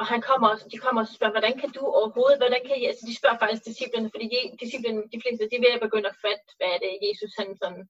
og 0.00 0.06
han 0.12 0.20
kommer 0.28 0.48
også, 0.48 0.68
de 0.72 0.78
kommer 0.78 1.00
også 1.00 1.12
og 1.12 1.16
spørger, 1.16 1.36
hvordan 1.36 1.58
kan 1.58 1.70
du 1.76 1.80
overhovedet, 2.00 2.38
hvordan 2.42 2.62
kan 2.66 2.76
jeg, 2.80 2.88
altså 2.88 3.06
de 3.06 3.16
spørger 3.16 3.38
faktisk 3.38 3.64
disciplene, 3.70 4.10
fordi 4.14 4.26
disciplene, 4.64 5.00
de 5.14 5.20
fleste, 5.22 5.50
de 5.52 5.58
vil 5.62 5.84
begynde 5.86 6.08
at 6.08 6.20
fatte, 6.24 6.48
hvad 6.56 6.68
er 6.74 6.78
det, 6.78 7.06
Jesus 7.08 7.32
han, 7.38 7.48
sådan, 7.60 7.84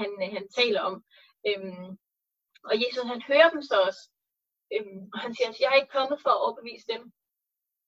han, 0.00 0.10
han 0.36 0.46
taler 0.58 0.80
om. 0.90 0.94
Øhm, 1.48 1.88
og 2.68 2.74
Jesus 2.82 3.06
han 3.12 3.22
hører 3.30 3.48
dem 3.54 3.62
så 3.62 3.76
også, 3.88 4.02
øhm, 4.74 5.02
og 5.14 5.18
han 5.24 5.34
siger, 5.34 5.48
at 5.48 5.60
jeg 5.60 5.70
er 5.70 5.80
ikke 5.80 5.96
kommet 5.98 6.18
for 6.22 6.30
at 6.30 6.42
overbevise 6.44 6.86
dem, 6.92 7.02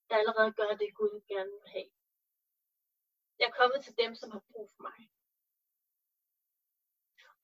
der 0.08 0.14
allerede 0.20 0.52
gør 0.58 0.72
det, 0.80 0.96
Gud 0.98 1.14
gerne 1.32 1.52
vil 1.56 1.70
have. 1.76 1.88
Jeg 3.38 3.46
er 3.48 3.58
kommet 3.60 3.84
til 3.84 3.94
dem, 4.02 4.14
som 4.14 4.30
har 4.30 4.42
brug 4.50 4.70
for 4.76 4.82
mig. 4.88 4.98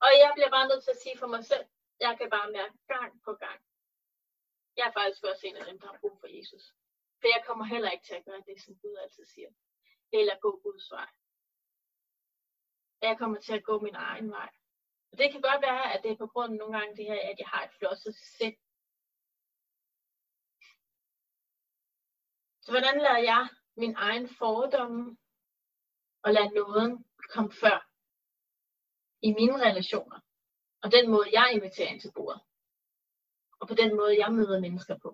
Og 0.05 0.11
jeg 0.23 0.31
bliver 0.35 0.49
bare 0.49 0.67
nødt 0.67 0.83
til 0.83 0.95
at 0.95 1.01
sige 1.03 1.17
for 1.17 1.27
mig 1.27 1.43
selv, 1.45 1.65
jeg 1.99 2.17
kan 2.19 2.29
bare 2.29 2.51
mærke 2.51 2.77
gang 2.93 3.11
på 3.25 3.33
gang, 3.33 3.59
jeg 4.77 4.87
er 4.87 4.91
faktisk 4.99 5.23
også 5.23 5.47
en 5.47 5.55
af 5.55 5.65
dem, 5.65 5.79
der 5.79 5.87
har 5.87 5.97
brug 6.01 6.19
for 6.19 6.27
Jesus. 6.37 6.63
For 7.19 7.27
jeg 7.27 7.43
kommer 7.47 7.65
heller 7.65 7.91
ikke 7.91 8.05
til 8.05 8.15
at 8.15 8.25
gøre 8.25 8.43
det, 8.47 8.61
som 8.61 8.75
Gud 8.81 8.95
altid 9.03 9.25
siger. 9.25 9.51
Eller 10.11 10.39
gå 10.39 10.59
Guds 10.63 10.91
vej. 10.91 11.09
Jeg 13.01 13.17
kommer 13.17 13.39
til 13.39 13.53
at 13.53 13.63
gå 13.63 13.79
min 13.79 13.95
egen 13.95 14.31
vej. 14.31 14.49
Og 15.11 15.17
det 15.17 15.31
kan 15.31 15.41
godt 15.41 15.61
være, 15.61 15.93
at 15.93 16.03
det 16.03 16.11
er 16.11 16.15
på 16.15 16.27
grund 16.27 16.53
af 16.53 16.57
nogle 16.57 16.77
gange 16.77 16.95
det 16.95 17.05
her, 17.05 17.19
at 17.31 17.39
jeg 17.39 17.47
har 17.47 17.63
et 17.63 17.73
flosset 17.79 18.15
sind. 18.15 18.57
Så 22.61 22.71
hvordan 22.71 22.97
lader 22.97 23.23
jeg 23.31 23.49
min 23.75 23.95
egen 23.95 24.27
fordomme 24.27 25.17
og 26.23 26.33
lade 26.33 26.49
nåden 26.49 27.05
komme 27.33 27.51
før 27.51 27.87
i 29.21 29.33
mine 29.33 29.65
relationer? 29.65 30.19
Og 30.83 30.91
den 30.91 31.11
måde, 31.11 31.29
jeg 31.39 31.51
inviterer 31.53 31.89
ind 31.89 32.01
til 32.01 32.11
bordet 32.15 32.41
og 33.61 33.67
på 33.67 33.73
den 33.73 33.95
måde, 33.95 34.19
jeg 34.19 34.33
møder 34.33 34.59
mennesker 34.59 34.97
på. 34.97 35.09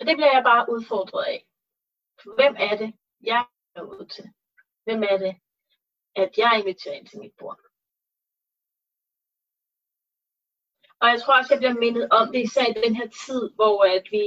Og 0.00 0.06
det 0.06 0.16
bliver 0.16 0.32
jeg 0.36 0.44
bare 0.44 0.66
udfordret 0.74 1.24
af. 1.24 1.46
Hvem 2.38 2.54
er 2.58 2.76
det, 2.76 2.94
jeg 3.20 3.44
er 3.74 3.82
ud 3.82 4.06
til? 4.06 4.24
Hvem 4.84 5.02
er 5.02 5.16
det, 5.24 5.34
at 6.22 6.38
jeg 6.38 6.52
inviterer 6.58 6.94
ind 6.94 7.06
til 7.06 7.18
mit 7.18 7.34
bord? 7.38 7.60
Og 11.00 11.08
jeg 11.08 11.18
tror 11.20 11.38
også, 11.38 11.54
jeg 11.54 11.60
bliver 11.62 11.80
mindet 11.84 12.04
om 12.18 12.32
det, 12.32 12.40
især 12.42 12.66
i 12.68 12.80
den 12.84 12.96
her 12.96 13.08
tid, 13.26 13.42
hvor 13.54 13.76
at 13.96 14.06
vi 14.10 14.24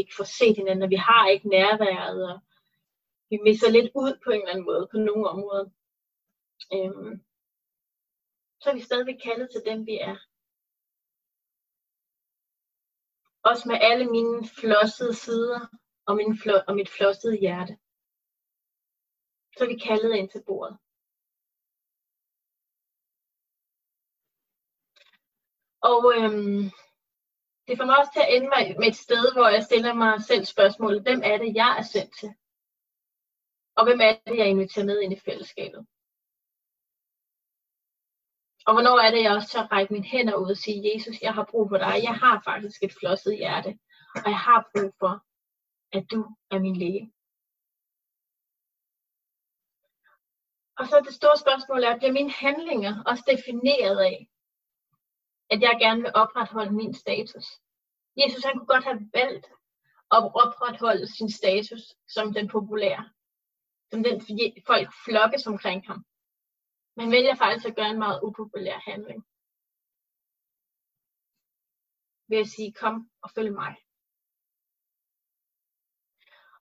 ikke 0.00 0.14
får 0.16 0.28
set 0.38 0.56
hinanden, 0.56 0.82
og 0.82 0.90
vi 0.90 1.00
har 1.08 1.28
ikke 1.28 1.48
nærværet, 1.48 2.20
og 2.32 2.40
vi 3.34 3.38
misser 3.48 3.70
lidt 3.70 3.90
ud 4.02 4.12
på 4.24 4.30
en 4.30 4.40
eller 4.40 4.52
anden 4.52 4.70
måde, 4.70 4.88
på 4.92 4.96
nogle 5.08 5.26
områder. 5.34 5.66
Øhm, 6.74 7.12
så 8.60 8.66
er 8.70 8.74
vi 8.74 8.88
stadigvæk 8.88 9.18
kaldet 9.28 9.48
til 9.50 9.62
dem, 9.68 9.78
vi 9.90 9.96
er. 10.10 10.16
Også 13.50 13.64
med 13.70 13.78
alle 13.88 14.06
mine 14.16 14.38
flossede 14.58 15.14
sider 15.24 15.60
og, 16.08 16.12
min 16.20 16.32
flo- 16.40 16.66
og 16.68 16.74
mit 16.78 16.90
flossede 16.96 17.36
hjerte. 17.44 17.74
Så 19.54 19.60
er 19.64 19.70
vi 19.72 19.78
kaldet 19.88 20.12
ind 20.18 20.28
til 20.30 20.42
bordet. 20.48 20.74
Og 25.92 26.02
øhm, 26.16 26.64
det 27.66 27.74
får 27.78 27.86
mig 27.86 27.96
også 27.98 28.12
til 28.12 28.24
at 28.24 28.32
ende 28.34 28.48
med 28.80 28.88
et 28.88 29.02
sted, 29.06 29.24
hvor 29.34 29.48
jeg 29.54 29.62
stiller 29.68 29.92
mig 30.04 30.12
selv 30.30 30.44
spørgsmålet, 30.54 31.02
hvem 31.02 31.20
er 31.30 31.36
det, 31.42 31.50
jeg 31.60 31.72
er 31.78 31.86
sendt 31.94 32.12
til? 32.20 32.30
Og 33.76 33.84
hvem 33.84 34.00
er 34.00 34.12
det, 34.26 34.36
jeg 34.38 34.48
inviterer 34.48 34.86
med 34.86 35.00
ind 35.00 35.12
i 35.12 35.20
fællesskabet? 35.24 35.86
Og 38.66 38.72
hvornår 38.74 38.98
er 38.98 39.10
det, 39.10 39.22
jeg 39.22 39.32
også 39.32 39.48
tør 39.48 39.70
række 39.72 39.92
mine 39.92 40.10
hænder 40.12 40.36
ud 40.42 40.50
og 40.50 40.56
sige, 40.56 40.90
Jesus, 40.94 41.22
jeg 41.22 41.34
har 41.34 41.46
brug 41.50 41.68
for 41.68 41.78
dig. 41.78 41.94
Jeg 42.08 42.14
har 42.14 42.42
faktisk 42.44 42.82
et 42.82 42.94
flosset 43.00 43.36
hjerte, 43.36 43.78
og 44.24 44.28
jeg 44.34 44.40
har 44.48 44.70
brug 44.72 44.90
for, 45.00 45.12
at 45.96 46.04
du 46.12 46.20
er 46.50 46.58
min 46.58 46.76
læge. 46.76 47.04
Og 50.78 50.84
så 50.86 50.96
det 51.06 51.14
store 51.14 51.38
spørgsmål 51.44 51.82
er, 51.84 51.98
bliver 51.98 52.12
mine 52.12 52.32
handlinger 52.44 53.02
også 53.10 53.24
defineret 53.32 53.98
af, 54.10 54.28
at 55.52 55.60
jeg 55.62 55.76
gerne 55.84 56.00
vil 56.02 56.16
opretholde 56.22 56.74
min 56.80 56.94
status? 56.94 57.46
Jesus 58.20 58.44
han 58.44 58.54
kunne 58.56 58.72
godt 58.74 58.84
have 58.84 59.10
valgt 59.14 59.46
at 60.16 60.20
opretholde 60.42 61.06
sin 61.16 61.30
status 61.30 61.82
som 62.08 62.34
den 62.34 62.48
populære, 62.48 63.10
den 64.02 64.20
folk 64.66 64.88
flokkes 65.04 65.46
omkring 65.46 65.86
ham 65.86 66.04
men 66.96 67.10
vælger 67.10 67.34
faktisk 67.34 67.66
at 67.68 67.76
gøre 67.76 67.90
en 67.90 67.98
meget 67.98 68.20
upopulær 68.22 68.78
handling. 68.90 69.20
Ved 72.28 72.38
at 72.38 72.52
sige, 72.54 72.72
kom 72.72 73.10
og 73.22 73.30
følg 73.30 73.52
mig. 73.52 73.72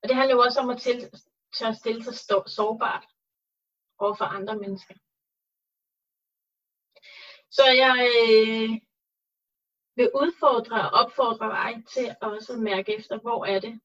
Og 0.01 0.09
det 0.09 0.15
handler 0.15 0.35
jo 0.35 0.41
også 0.41 0.59
om 0.61 0.69
at 0.69 0.81
til, 0.81 0.97
tør 1.57 1.71
stille 1.71 2.03
sig 2.03 2.15
stå, 2.15 2.43
sårbart 2.47 3.05
over 3.97 4.15
for 4.15 4.25
andre 4.25 4.55
mennesker. 4.63 4.95
Så 7.57 7.65
jeg 7.83 7.97
øh, 8.19 8.69
vil 9.97 10.09
udfordre 10.21 10.79
og 10.85 10.91
opfordre 11.01 11.47
dig 11.57 11.71
til 11.93 12.05
at 12.09 12.17
også 12.21 12.53
mærke 12.57 12.95
efter, 12.97 13.19
hvor 13.19 13.45
er 13.45 13.59
det, 13.59 13.81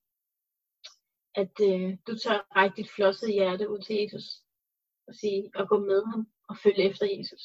at 1.42 1.54
øh, 1.71 1.88
du 2.07 2.12
tør 2.23 2.47
række 2.57 2.76
dit 2.76 2.90
flossede 2.90 3.33
hjerte 3.33 3.71
ud 3.71 3.80
til 3.83 3.97
Jesus 3.97 4.26
og 5.09 5.14
sige 5.14 5.50
og 5.54 5.68
gå 5.68 5.78
med 5.78 6.00
ham 6.11 6.23
og 6.49 6.57
følge 6.62 6.83
efter 6.90 7.07
Jesus? 7.16 7.42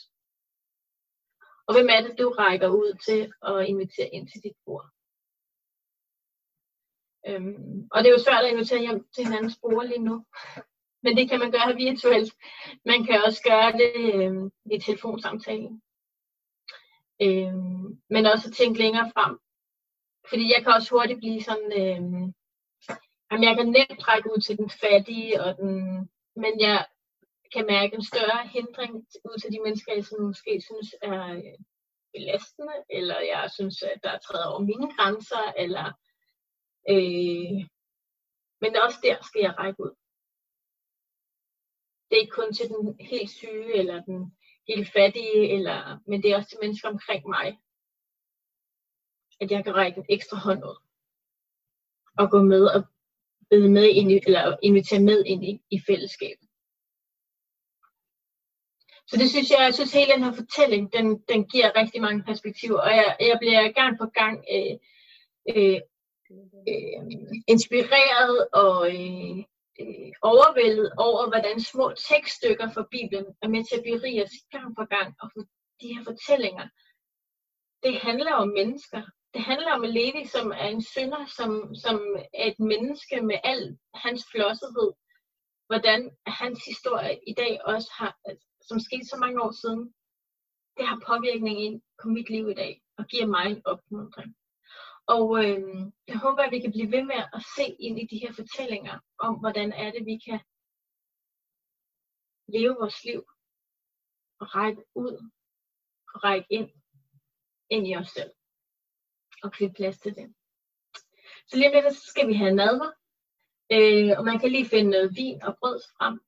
Og 1.67 1.71
hvem 1.75 1.87
er 1.95 2.01
det, 2.01 2.19
du 2.19 2.29
rækker 2.29 2.69
ud 2.69 2.91
til 3.07 3.21
at 3.49 3.67
invitere 3.71 4.09
ind 4.15 4.27
til 4.27 4.43
dit 4.43 4.57
bord? 4.65 4.85
Øhm, 7.27 7.87
og 7.91 7.97
det 7.99 8.07
er 8.07 8.15
jo 8.17 8.25
svært 8.25 8.45
at 8.45 8.51
invitere 8.51 8.85
hjem 8.85 9.07
til 9.13 9.23
hinandens 9.25 9.57
bord 9.61 9.85
lige 9.87 10.07
nu. 10.09 10.25
Men 11.03 11.17
det 11.17 11.29
kan 11.29 11.39
man 11.39 11.51
gøre 11.51 11.75
virtuelt. 11.75 12.33
Man 12.85 12.99
kan 13.05 13.23
også 13.25 13.41
gøre 13.51 13.71
det 13.81 13.93
øh, 14.13 14.35
i 14.75 14.77
telefonsamtalen. 14.79 15.81
Øhm, 17.25 18.01
men 18.13 18.25
også 18.25 18.51
tænke 18.51 18.79
længere 18.79 19.11
frem. 19.13 19.33
Fordi 20.29 20.45
jeg 20.53 20.63
kan 20.63 20.73
også 20.73 20.89
hurtigt 20.95 21.19
blive 21.19 21.41
sådan, 21.41 21.71
øh, 21.81 22.33
jamen 23.33 23.47
jeg 23.49 23.55
kan 23.57 23.67
nemt 23.67 23.99
trække 23.99 24.31
ud 24.31 24.41
til 24.41 24.57
den 24.57 24.69
fattige, 24.69 25.43
og 25.43 25.57
den, 25.57 25.75
men 26.35 26.59
jeg 26.59 26.85
kan 27.53 27.65
mærke 27.65 27.95
en 27.95 28.05
større 28.05 28.47
hindring 28.47 28.95
ud 29.29 29.37
til 29.39 29.51
de 29.51 29.59
mennesker, 29.65 29.93
jeg 29.93 30.05
måske 30.19 30.61
synes 30.61 30.95
er 31.01 31.23
øh, 31.33 31.57
belastende, 32.13 32.77
eller 32.89 33.19
jeg 33.19 33.51
synes, 33.53 33.83
at 33.83 33.99
der 34.03 34.09
er 34.09 34.19
træet 34.19 34.45
over 34.51 34.59
mine 34.59 34.87
grænser, 34.95 35.53
eller 35.57 35.85
øh, 36.89 37.59
men 38.61 38.75
også 38.85 38.99
der 39.03 39.17
skal 39.21 39.41
jeg 39.41 39.57
række 39.57 39.83
ud. 39.83 39.93
Det 42.07 42.15
er 42.15 42.21
ikke 42.21 42.39
kun 42.41 42.53
til 42.53 42.69
den 42.69 42.99
helt 42.99 43.29
syge, 43.29 43.73
eller 43.79 44.03
den 44.03 44.37
helt 44.67 44.89
fattige, 44.93 45.53
eller, 45.55 45.99
men 46.07 46.23
det 46.23 46.31
er 46.31 46.37
også 46.37 46.49
til 46.49 46.59
mennesker 46.61 46.89
omkring 46.89 47.27
mig, 47.27 47.59
at 49.41 49.51
jeg 49.51 49.63
kan 49.63 49.75
række 49.75 49.97
en 49.97 50.05
ekstra 50.09 50.37
hånd 50.37 50.63
ud, 50.63 50.77
og 52.19 52.31
gå 52.31 52.41
med 52.41 52.65
og 52.65 52.92
bede 53.49 53.69
med 53.69 53.87
ind 53.89 54.11
i, 54.11 54.19
eller 54.27 54.57
invitere 54.63 54.99
med 54.99 55.23
ind 55.25 55.45
i, 55.45 55.61
i 55.71 55.81
fællesskabet. 55.87 56.47
Så 59.07 59.17
det 59.17 59.29
synes 59.29 59.49
jeg, 59.51 59.59
jeg 59.59 59.73
synes 59.73 59.93
hele 59.93 60.13
den 60.13 60.23
her 60.23 60.33
fortælling, 60.33 60.93
den, 60.93 61.05
den 61.31 61.45
giver 61.45 61.75
rigtig 61.75 62.01
mange 62.01 62.23
perspektiver, 62.23 62.79
og 62.79 62.89
jeg, 62.89 63.17
jeg 63.19 63.37
bliver 63.41 63.71
gang 63.71 63.97
på 63.97 64.05
gang 64.05 64.35
øh, 64.55 64.75
øh, 65.49 65.79
øh, 66.69 67.01
inspireret 67.47 68.47
og 68.53 68.77
øh, 68.95 69.37
øh, 69.81 70.11
overvældet 70.21 70.91
over, 70.97 71.27
hvordan 71.31 71.59
små 71.59 71.85
tekststykker 72.09 72.67
fra 72.71 72.87
Bibelen 72.91 73.25
er 73.43 73.47
med 73.47 73.63
til 73.65 73.77
at 73.77 73.83
berige 73.83 74.23
os 74.23 74.37
gang 74.51 74.75
på 74.75 74.85
gang, 74.95 75.15
og 75.21 75.27
de 75.81 75.87
her 75.93 76.03
fortællinger, 76.03 76.67
det 77.83 77.93
handler 78.07 78.33
om 78.33 78.47
mennesker. 78.47 79.01
Det 79.33 79.41
handler 79.41 79.71
om 79.73 79.81
Levi, 79.81 80.25
som 80.25 80.51
er 80.51 80.67
en 80.67 80.81
synder, 80.81 81.25
som, 81.37 81.75
som 81.75 81.97
er 82.33 82.45
et 82.51 82.59
menneske 82.59 83.21
med 83.21 83.37
al 83.43 83.77
hans 83.93 84.21
flossethed. 84.31 84.91
Hvordan 85.67 86.17
hans 86.25 86.59
historie 86.65 87.19
i 87.27 87.33
dag 87.33 87.53
også 87.65 87.89
har, 87.99 88.11
som 88.67 88.79
skete 88.79 89.05
så 89.05 89.17
mange 89.23 89.41
år 89.45 89.51
siden, 89.61 89.83
det 90.77 90.85
har 90.87 91.03
påvirkning 91.07 91.57
ind 91.65 91.81
på 92.01 92.07
mit 92.07 92.29
liv 92.29 92.49
i 92.49 92.53
dag, 92.53 92.81
og 92.97 93.05
giver 93.05 93.27
mig 93.35 93.45
en 93.45 93.61
opmuntring. 93.65 94.35
Og 95.15 95.25
øh, 95.43 95.61
jeg 96.07 96.17
håber, 96.25 96.41
at 96.43 96.51
vi 96.51 96.59
kan 96.59 96.71
blive 96.71 96.91
ved 96.91 97.03
med 97.03 97.21
at 97.37 97.41
se 97.55 97.65
ind 97.85 97.99
i 97.99 98.07
de 98.11 98.21
her 98.23 98.33
fortællinger 98.33 98.99
om, 99.19 99.33
hvordan 99.39 99.71
er 99.71 99.91
det, 99.91 100.05
vi 100.05 100.17
kan 100.25 100.39
leve 102.55 102.75
vores 102.81 103.03
liv 103.03 103.21
og 104.41 104.55
række 104.55 104.83
ud 104.95 105.13
og 106.13 106.23
række 106.23 106.47
ind, 106.49 106.69
ind 107.69 107.87
i 107.87 107.95
os 107.95 108.07
selv 108.07 108.33
og 109.43 109.51
klippe 109.51 109.75
plads 109.75 109.97
til 109.99 110.15
det. 110.15 110.33
Så 111.47 111.57
lige 111.57 111.67
om 111.67 111.73
lidt, 111.73 111.95
så 111.95 112.05
skal 112.07 112.27
vi 112.27 112.33
have 112.33 112.55
nadver, 112.55 112.91
øh, 113.71 114.11
og 114.17 114.25
man 114.25 114.39
kan 114.39 114.51
lige 114.51 114.65
finde 114.65 114.91
noget 114.91 115.15
vin 115.15 115.43
og 115.43 115.57
brød 115.59 115.79
frem. 115.97 116.19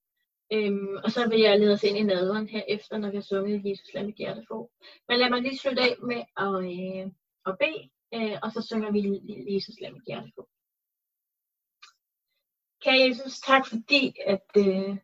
Øhm, 0.54 0.96
og 1.04 1.12
så 1.12 1.30
vil 1.30 1.40
jeg 1.40 1.60
lede 1.60 1.74
os 1.74 1.84
ind 1.84 1.98
i 1.98 2.04
nadveren 2.04 2.48
her 2.48 2.64
efter, 2.68 2.98
når 2.98 3.10
vi 3.10 3.18
har 3.18 3.22
sunget 3.22 3.66
Jesus 3.66 3.94
lad 3.94 4.06
mit 4.06 4.16
hjerte 4.16 4.46
få. 4.48 4.72
Men 5.08 5.20
lad 5.20 5.30
mig 5.30 5.42
lige 5.42 5.58
slutte 5.58 5.82
af 5.82 5.96
med 6.10 6.22
at, 6.46 6.56
øh, 6.74 7.12
at 7.46 7.58
bede, 7.62 7.90
øh, 8.16 8.38
og 8.44 8.52
så 8.52 8.62
synger 8.70 8.92
vi 8.92 9.02
Jesus 9.56 9.76
lad 9.82 9.92
mit 9.92 10.08
hjerte 10.08 10.32
få. 10.36 10.50
Kære 12.82 13.08
Jesus, 13.08 13.40
tak 13.40 13.68
fordi, 13.68 14.14
at 14.26 14.50
øh, 14.58 14.98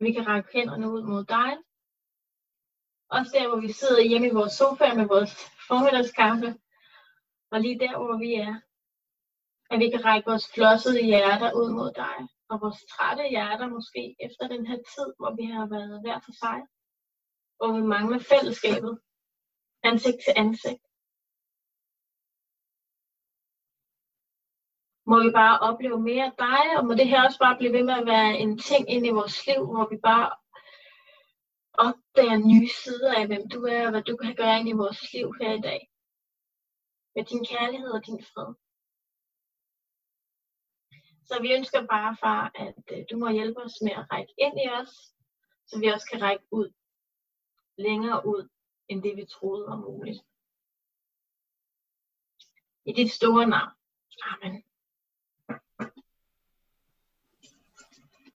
vi 0.00 0.12
kan 0.12 0.26
række 0.26 0.48
hænderne 0.52 0.90
ud 0.90 1.02
mod 1.02 1.24
dig. 1.24 1.50
Også 3.08 3.30
der, 3.34 3.48
hvor 3.48 3.60
vi 3.60 3.72
sidder 3.72 4.02
hjemme 4.02 4.26
i 4.28 4.36
vores 4.38 4.52
sofa 4.52 4.94
med 4.94 5.06
vores 5.06 5.34
formiddagskaffe. 5.68 6.48
Og 7.52 7.60
lige 7.60 7.78
der, 7.78 7.94
hvor 7.98 8.16
vi 8.24 8.34
er. 8.34 8.54
At 9.70 9.78
vi 9.80 9.90
kan 9.90 10.04
række 10.04 10.30
vores 10.30 10.46
flossede 10.54 11.04
hjerter 11.04 11.50
ud 11.60 11.68
mod 11.78 11.90
dig. 12.04 12.16
Og 12.50 12.60
vores 12.62 12.80
trætte 12.92 13.28
hjerter 13.28 13.68
måske 13.68 14.16
efter 14.26 14.48
den 14.48 14.66
her 14.66 14.76
tid, 14.76 15.08
hvor 15.18 15.32
vi 15.38 15.44
har 15.44 15.66
været 15.66 16.00
hver 16.00 16.18
for 16.24 16.32
sig. 16.42 16.58
Hvor 17.56 17.70
vi 17.76 17.82
mangler 17.94 18.18
fællesskabet. 18.18 18.98
Ansigt 19.82 20.20
til 20.24 20.34
ansigt. 20.36 20.86
må 25.10 25.16
vi 25.24 25.30
bare 25.30 25.58
opleve 25.58 26.00
mere 26.00 26.24
af 26.24 26.32
dig, 26.38 26.78
og 26.78 26.86
må 26.86 26.94
det 26.94 27.08
her 27.08 27.24
også 27.24 27.38
bare 27.38 27.56
blive 27.56 27.72
ved 27.72 27.84
med 27.84 27.94
at 27.94 28.06
være 28.06 28.38
en 28.38 28.58
ting 28.58 28.90
ind 28.90 29.06
i 29.06 29.16
vores 29.18 29.46
liv, 29.46 29.60
hvor 29.72 29.88
vi 29.90 29.96
bare 30.02 30.30
opdager 31.78 32.38
nye 32.50 32.68
sider 32.68 33.14
af, 33.14 33.26
hvem 33.26 33.48
du 33.48 33.58
er, 33.64 33.84
og 33.84 33.90
hvad 33.90 34.02
du 34.02 34.16
kan 34.16 34.34
gøre 34.36 34.58
ind 34.60 34.68
i 34.68 34.80
vores 34.82 35.12
liv 35.12 35.34
her 35.40 35.52
i 35.52 35.60
dag. 35.60 35.90
Med 37.14 37.24
din 37.24 37.44
kærlighed 37.44 37.90
og 37.90 38.06
din 38.06 38.22
fred. 38.30 38.54
Så 41.28 41.42
vi 41.42 41.54
ønsker 41.54 41.86
bare, 41.86 42.16
far, 42.20 42.50
at 42.54 42.84
øh, 42.92 43.04
du 43.10 43.16
må 43.18 43.28
hjælpe 43.30 43.60
os 43.62 43.76
med 43.82 43.92
at 43.92 44.06
række 44.12 44.34
ind 44.38 44.56
i 44.64 44.68
os, 44.80 44.92
så 45.68 45.78
vi 45.80 45.86
også 45.86 46.06
kan 46.12 46.22
række 46.22 46.44
ud, 46.50 46.68
længere 47.76 48.26
ud, 48.26 48.48
end 48.88 49.02
det 49.02 49.16
vi 49.16 49.24
troede 49.26 49.66
var 49.70 49.76
muligt. 49.76 50.20
I 52.84 52.92
dit 52.92 53.12
store 53.12 53.46
navn. 53.46 53.72
Amen. 54.22 54.64